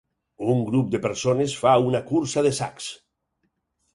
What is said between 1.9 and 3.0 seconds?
una cursa de sacs.